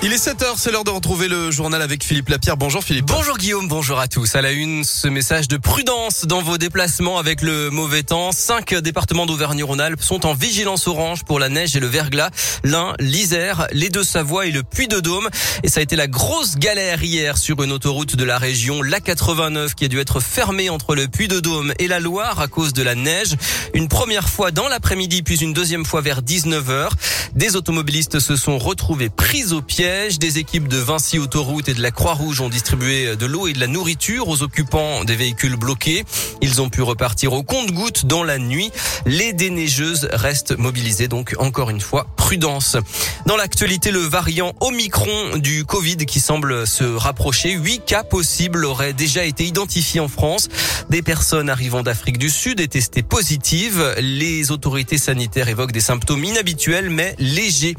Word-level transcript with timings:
Il 0.00 0.12
est 0.12 0.24
7h, 0.24 0.54
c'est 0.56 0.70
l'heure 0.70 0.84
de 0.84 0.92
retrouver 0.92 1.26
le 1.26 1.50
journal 1.50 1.82
avec 1.82 2.04
Philippe 2.04 2.28
Lapierre. 2.28 2.56
Bonjour 2.56 2.84
Philippe. 2.84 3.06
Bonjour 3.06 3.36
Guillaume, 3.36 3.66
bonjour 3.66 3.98
à 3.98 4.06
tous. 4.06 4.36
À 4.36 4.42
la 4.42 4.52
une, 4.52 4.84
ce 4.84 5.08
message 5.08 5.48
de 5.48 5.56
prudence 5.56 6.24
dans 6.24 6.40
vos 6.40 6.56
déplacements 6.56 7.18
avec 7.18 7.42
le 7.42 7.68
mauvais 7.70 8.04
temps. 8.04 8.30
Cinq 8.30 8.74
départements 8.74 9.26
d'Auvergne-Rhône-Alpes 9.26 10.00
sont 10.00 10.24
en 10.24 10.34
vigilance 10.34 10.86
orange 10.86 11.24
pour 11.24 11.40
la 11.40 11.48
neige 11.48 11.74
et 11.74 11.80
le 11.80 11.88
verglas. 11.88 12.30
L'un, 12.62 12.94
l'Isère, 13.00 13.66
les 13.72 13.90
deux 13.90 14.04
Savoie 14.04 14.46
et 14.46 14.52
le 14.52 14.62
Puy-de-Dôme. 14.62 15.28
Et 15.64 15.68
ça 15.68 15.80
a 15.80 15.82
été 15.82 15.96
la 15.96 16.06
grosse 16.06 16.58
galère 16.58 17.02
hier 17.02 17.36
sur 17.36 17.60
une 17.64 17.72
autoroute 17.72 18.14
de 18.14 18.24
la 18.24 18.38
région, 18.38 18.82
la 18.82 19.00
89, 19.00 19.74
qui 19.74 19.84
a 19.84 19.88
dû 19.88 19.98
être 19.98 20.20
fermée 20.20 20.70
entre 20.70 20.94
le 20.94 21.08
Puy-de-Dôme 21.08 21.74
et 21.80 21.88
la 21.88 21.98
Loire 21.98 22.38
à 22.38 22.46
cause 22.46 22.72
de 22.72 22.84
la 22.84 22.94
neige. 22.94 23.34
Une 23.74 23.88
première 23.88 24.28
fois 24.28 24.52
dans 24.52 24.68
l'après-midi, 24.68 25.24
puis 25.24 25.38
une 25.38 25.52
deuxième 25.52 25.84
fois 25.84 26.02
vers 26.02 26.22
19h. 26.22 26.90
Des 27.34 27.56
automobilistes 27.56 28.20
se 28.20 28.36
sont 28.36 28.58
retrouvés 28.58 29.10
pris 29.10 29.52
au 29.52 29.60
pied 29.60 29.87
des 29.88 30.38
équipes 30.38 30.68
de 30.68 30.76
Vinci 30.76 31.18
Autoroute 31.18 31.70
et 31.70 31.74
de 31.74 31.80
la 31.80 31.90
Croix-Rouge 31.90 32.42
ont 32.42 32.50
distribué 32.50 33.16
de 33.16 33.24
l'eau 33.24 33.46
et 33.46 33.54
de 33.54 33.60
la 33.60 33.66
nourriture 33.66 34.28
aux 34.28 34.42
occupants 34.42 35.04
des 35.04 35.16
véhicules 35.16 35.56
bloqués. 35.56 36.04
Ils 36.42 36.60
ont 36.60 36.68
pu 36.68 36.82
repartir 36.82 37.32
au 37.32 37.42
compte-gouttes 37.42 38.04
dans 38.04 38.22
la 38.22 38.38
nuit. 38.38 38.70
Les 39.06 39.32
déneigeuses 39.32 40.06
restent 40.12 40.58
mobilisées, 40.58 41.08
donc 41.08 41.34
encore 41.38 41.70
une 41.70 41.80
fois, 41.80 42.06
prudence. 42.16 42.76
Dans 43.24 43.36
l'actualité, 43.36 43.90
le 43.90 44.00
variant 44.00 44.52
Omicron 44.60 45.38
du 45.38 45.64
Covid 45.64 45.96
qui 45.96 46.20
semble 46.20 46.66
se 46.66 46.84
rapprocher. 46.84 47.52
Huit 47.52 47.80
cas 47.86 48.04
possibles 48.04 48.66
auraient 48.66 48.92
déjà 48.92 49.24
été 49.24 49.44
identifiés 49.44 50.00
en 50.00 50.08
France. 50.08 50.48
Des 50.90 51.00
personnes 51.00 51.48
arrivant 51.48 51.82
d'Afrique 51.82 52.18
du 52.18 52.28
Sud 52.28 52.60
et 52.60 52.68
testées 52.68 53.02
positives. 53.02 53.94
Les 54.00 54.50
autorités 54.50 54.98
sanitaires 54.98 55.48
évoquent 55.48 55.72
des 55.72 55.80
symptômes 55.80 56.24
inhabituels 56.24 56.90
mais 56.90 57.14
légers. 57.18 57.74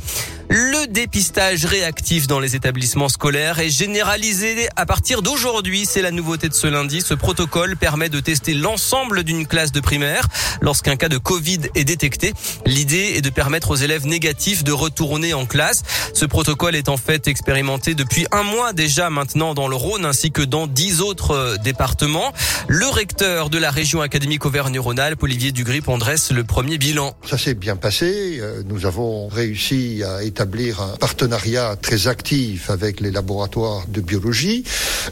Le 0.51 0.87
dépistage 0.87 1.65
réactif 1.65 2.25
dans 2.25 2.39
les 2.39 2.55
établissements 2.55 3.07
scolaires 3.07 3.59
est 3.59 3.69
généralisé 3.69 4.67
à 4.75 4.87
partir 4.87 5.21
d'aujourd'hui. 5.21 5.85
C'est 5.85 6.01
la 6.01 6.09
nouveauté 6.09 6.49
de 6.49 6.55
ce 6.55 6.65
lundi. 6.65 7.01
Ce 7.01 7.13
protocole 7.13 7.77
permet 7.77 8.09
de 8.09 8.19
tester 8.19 8.55
l'ensemble 8.55 9.23
d'une 9.23 9.45
classe 9.45 9.71
de 9.71 9.79
primaire 9.79 10.27
lorsqu'un 10.59 10.95
cas 10.95 11.07
de 11.07 11.19
Covid 11.19 11.59
est 11.75 11.83
détecté. 11.83 12.33
L'idée 12.65 13.13
est 13.15 13.21
de 13.21 13.29
permettre 13.29 13.69
aux 13.69 13.75
élèves 13.75 14.07
négatifs 14.07 14.63
de 14.63 14.71
retourner 14.71 15.35
en 15.35 15.45
classe. 15.45 15.83
Ce 16.15 16.25
protocole 16.25 16.75
est 16.75 16.89
en 16.89 16.97
fait 16.97 17.27
expérimenté 17.27 17.93
depuis 17.93 18.25
un 18.31 18.41
mois 18.41 18.73
déjà 18.73 19.11
maintenant 19.11 19.53
dans 19.53 19.67
le 19.67 19.75
Rhône 19.75 20.03
ainsi 20.03 20.31
que 20.31 20.41
dans 20.41 20.65
dix 20.65 21.01
autres 21.01 21.31
euh, 21.31 21.57
départements. 21.57 22.33
Le 22.67 22.87
recteur 22.87 23.51
de 23.51 23.59
la 23.59 23.69
région 23.69 24.01
académique 24.01 24.47
Auvergne-Rhône-Alpes, 24.47 25.21
Olivier 25.21 25.51
Dugrip, 25.51 25.89
en 25.89 25.99
dresse 25.99 26.31
le 26.31 26.43
premier 26.43 26.79
bilan. 26.79 27.15
Ça 27.23 27.37
s'est 27.37 27.53
bien 27.53 27.75
passé. 27.75 28.39
Euh, 28.41 28.63
nous 28.65 28.87
avons 28.87 29.27
réussi 29.27 30.03
à 30.03 30.23
établir 30.23 30.38
un 30.41 30.97
partenariat 30.99 31.75
très 31.75 32.07
actif 32.07 32.69
avec 32.69 33.01
les 33.01 33.11
laboratoires 33.11 33.85
de 33.87 33.99
biologie. 33.99 34.63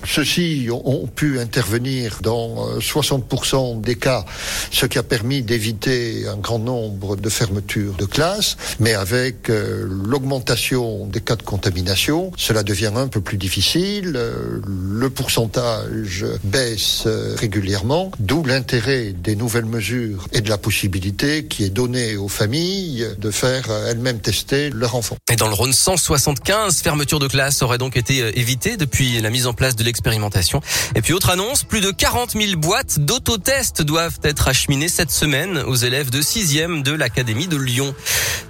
Ceux-ci 0.06 0.70
ont 0.72 1.08
pu 1.08 1.40
intervenir 1.40 2.20
dans 2.22 2.80
60% 2.80 3.78
euh, 3.78 3.82
des 3.82 3.96
cas, 3.96 4.26
ce 4.72 4.86
qui 4.86 4.98
a 4.98 5.04
permis 5.04 5.42
d'éviter 5.42 6.28
un 6.28 6.38
grand 6.38 6.60
nombre 6.60 7.18
de 7.18 7.30
fermetures 7.30 7.94
de 7.96 8.06
classes. 8.06 8.56
Mais 8.80 8.94
avec 8.94 9.50
euh, 9.50 9.86
l'augmentation 9.90 11.08
des 11.08 11.22
cas 11.22 11.36
de 11.36 11.44
contamination, 11.44 12.32
cela 12.38 12.64
devient 12.64 12.94
un 12.96 13.08
peu 13.08 13.22
plus 13.22 13.38
difficile. 13.38 14.14
Euh, 14.16 14.62
le 14.66 15.10
pourcentage 15.10 16.26
baisse 16.44 17.08
régulièrement, 17.36 18.12
d'où 18.20 18.44
l'intérêt 18.44 19.14
des 19.14 19.36
nouvelles 19.36 19.66
mesures 19.66 20.28
et 20.32 20.42
de 20.42 20.50
la 20.50 20.58
possibilité 20.58 21.46
qui 21.46 21.64
est 21.64 21.70
donnée 21.70 22.16
aux 22.16 22.30
familles 22.30 23.08
de 23.18 23.32
faire 23.32 23.66
elles-mêmes 23.90 24.20
tester 24.20 24.70
leur 24.70 24.96
enfant. 24.96 25.17
Et 25.32 25.36
dans 25.36 25.48
le 25.48 25.54
Rhône, 25.54 25.74
175 25.74 26.82
fermetures 26.82 27.20
de 27.20 27.28
classes 27.28 27.62
auraient 27.62 27.78
donc 27.78 27.98
été 27.98 28.22
euh, 28.22 28.32
évitées 28.38 28.78
depuis 28.78 29.20
la 29.20 29.30
mise 29.30 29.46
en 29.48 29.54
place 29.54 29.76
de 29.76 29.84
l'expérimentation. 29.84 30.62
Et 30.96 31.02
puis 31.02 31.14
autre 31.14 31.30
annonce, 31.30 31.64
plus 31.64 31.82
de 31.82 31.92
40 31.92 32.32
000 32.32 32.58
boîtes 32.58 33.00
d'autotests 33.00 33.82
doivent 33.82 34.20
être 34.24 34.48
acheminées 34.48 34.90
cette 34.90 35.12
semaine 35.12 35.58
aux 35.58 35.76
élèves 35.76 36.10
de 36.10 36.22
6e 36.22 36.82
de 36.82 36.94
l'Académie 36.94 37.48
de 37.48 37.58
Lyon. 37.58 37.94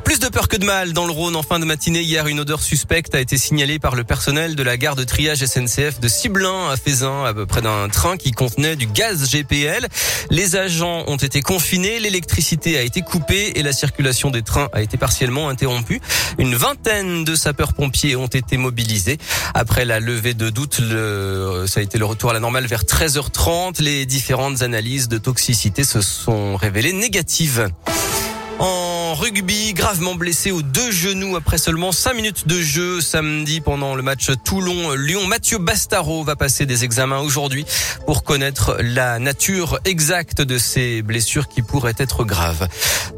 Plus 0.07 0.19
de 0.19 0.29
peur 0.29 0.47
que 0.47 0.55
de 0.55 0.63
mal 0.63 0.93
dans 0.93 1.05
le 1.05 1.11
Rhône 1.11 1.35
en 1.35 1.43
fin 1.43 1.59
de 1.59 1.65
matinée. 1.65 1.99
Hier, 1.99 2.27
une 2.27 2.39
odeur 2.39 2.61
suspecte 2.61 3.13
a 3.13 3.19
été 3.19 3.37
signalée 3.37 3.77
par 3.77 3.93
le 3.93 4.05
personnel 4.05 4.55
de 4.55 4.63
la 4.63 4.77
gare 4.77 4.95
de 4.95 5.03
triage 5.03 5.45
SNCF 5.45 5.99
de 5.99 6.07
Ciblin 6.07 6.69
à 6.69 6.77
Fézin, 6.77 7.25
à 7.25 7.33
peu 7.33 7.45
près 7.45 7.61
d'un 7.61 7.89
train 7.89 8.15
qui 8.15 8.31
contenait 8.31 8.77
du 8.77 8.87
gaz 8.87 9.29
GPL. 9.29 9.85
Les 10.29 10.55
agents 10.55 11.03
ont 11.07 11.17
été 11.17 11.41
confinés, 11.41 11.99
l'électricité 11.99 12.77
a 12.77 12.83
été 12.83 13.01
coupée 13.01 13.51
et 13.55 13.63
la 13.63 13.73
circulation 13.73 14.31
des 14.31 14.43
trains 14.43 14.69
a 14.71 14.81
été 14.81 14.95
partiellement 14.95 15.49
interrompue. 15.49 15.99
Une 16.37 16.55
vingtaine 16.55 17.25
de 17.25 17.35
sapeurs-pompiers 17.35 18.15
ont 18.15 18.27
été 18.27 18.55
mobilisés. 18.55 19.17
Après 19.55 19.83
la 19.83 19.99
levée 19.99 20.35
de 20.35 20.49
doute, 20.49 20.79
le, 20.79 21.65
ça 21.67 21.81
a 21.81 21.83
été 21.83 21.97
le 21.97 22.05
retour 22.05 22.29
à 22.29 22.33
la 22.33 22.39
normale 22.39 22.65
vers 22.65 22.83
13h30. 22.83 23.83
Les 23.83 24.05
différentes 24.05 24.61
analyses 24.61 25.09
de 25.09 25.17
toxicité 25.17 25.83
se 25.83 25.99
sont 25.99 26.55
révélées 26.55 26.93
négatives. 26.93 27.67
Rugby, 29.13 29.73
gravement 29.73 30.15
blessé 30.15 30.51
aux 30.51 30.61
deux 30.61 30.91
genoux 30.91 31.35
après 31.35 31.57
seulement 31.57 31.91
cinq 31.91 32.13
minutes 32.13 32.47
de 32.47 32.59
jeu 32.61 33.01
samedi 33.01 33.61
pendant 33.61 33.95
le 33.95 34.01
match 34.01 34.29
Toulon-Lyon. 34.43 35.27
Mathieu 35.27 35.57
Bastaro 35.57 36.23
va 36.23 36.35
passer 36.35 36.65
des 36.65 36.83
examens 36.83 37.19
aujourd'hui 37.19 37.65
pour 38.05 38.23
connaître 38.23 38.77
la 38.79 39.19
nature 39.19 39.79
exacte 39.85 40.41
de 40.41 40.57
ces 40.57 41.01
blessures 41.01 41.47
qui 41.47 41.61
pourraient 41.61 41.95
être 41.97 42.23
graves. 42.23 42.67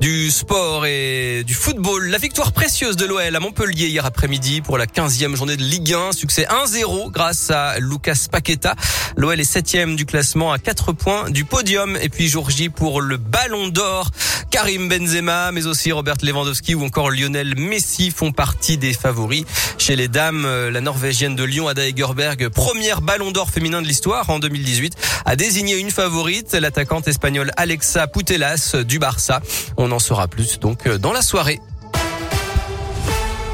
Du 0.01 0.31
sport 0.31 0.85
et 0.85 1.43
du 1.45 1.53
football, 1.53 2.07
la 2.07 2.17
victoire 2.17 2.51
précieuse 2.51 2.95
de 2.95 3.05
l'OL 3.05 3.35
à 3.35 3.39
Montpellier 3.39 3.87
hier 3.87 4.05
après-midi 4.05 4.61
pour 4.61 4.77
la 4.77 4.85
15e 4.85 5.35
journée 5.35 5.57
de 5.57 5.63
Ligue 5.63 5.93
1. 5.93 6.13
Succès 6.13 6.47
1-0 6.49 7.11
grâce 7.11 7.51
à 7.51 7.79
Lucas 7.79 8.27
Paqueta. 8.31 8.75
L'OL 9.17 9.39
est 9.39 9.43
septième 9.43 9.95
du 9.95 10.05
classement 10.05 10.51
à 10.51 10.59
4 10.59 10.93
points 10.93 11.29
du 11.29 11.45
podium. 11.45 11.97
Et 12.01 12.09
puis 12.09 12.27
jour 12.27 12.49
J 12.49 12.69
pour 12.69 13.01
le 13.01 13.17
Ballon 13.17 13.67
d'Or. 13.67 14.11
Karim 14.49 14.89
Benzema, 14.89 15.51
mais 15.51 15.67
aussi 15.67 15.91
Robert 15.91 16.17
Lewandowski 16.21 16.75
ou 16.75 16.83
encore 16.83 17.11
Lionel 17.11 17.55
Messi 17.57 18.11
font 18.11 18.31
partie 18.31 18.77
des 18.77 18.93
favoris. 18.93 19.45
Chez 19.77 19.95
les 19.95 20.07
dames, 20.07 20.45
euh, 20.45 20.71
la 20.71 20.81
Norvégienne 20.81 21.35
de 21.35 21.43
Lyon, 21.43 21.67
Ada 21.67 21.87
Egerberg, 21.87 22.49
première 22.49 23.01
ballon 23.01 23.31
d'or 23.31 23.49
féminin 23.49 23.81
de 23.81 23.87
l'histoire 23.87 24.29
en 24.29 24.39
2018, 24.39 24.95
a 25.25 25.35
désigné 25.35 25.77
une 25.77 25.91
favorite, 25.91 26.53
l'attaquante 26.53 27.07
espagnole 27.07 27.51
Alexa 27.57 28.07
Putellas 28.07 28.75
du 28.85 28.99
Barça. 28.99 29.41
On 29.77 29.91
en 29.91 29.99
saura 29.99 30.27
plus 30.27 30.59
donc 30.59 30.87
euh, 30.87 30.97
dans 30.97 31.13
la 31.13 31.21
soirée. 31.21 31.59